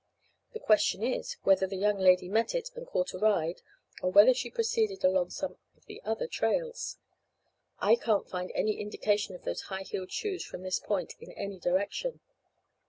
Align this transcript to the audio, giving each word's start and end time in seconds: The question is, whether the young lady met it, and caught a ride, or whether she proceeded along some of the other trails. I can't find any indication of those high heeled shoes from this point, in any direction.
The 0.53 0.59
question 0.59 1.03
is, 1.03 1.37
whether 1.43 1.67
the 1.67 1.75
young 1.77 1.99
lady 1.99 2.27
met 2.27 2.55
it, 2.55 2.71
and 2.73 2.87
caught 2.87 3.13
a 3.13 3.19
ride, 3.19 3.61
or 4.01 4.09
whether 4.11 4.33
she 4.33 4.49
proceeded 4.49 5.03
along 5.03 5.29
some 5.29 5.57
of 5.77 5.85
the 5.85 6.01
other 6.03 6.25
trails. 6.25 6.97
I 7.77 7.97
can't 7.97 8.27
find 8.27 8.51
any 8.55 8.79
indication 8.81 9.35
of 9.35 9.43
those 9.43 9.61
high 9.69 9.83
heeled 9.83 10.11
shoes 10.11 10.43
from 10.43 10.63
this 10.63 10.79
point, 10.79 11.13
in 11.19 11.31
any 11.33 11.59
direction. 11.59 12.19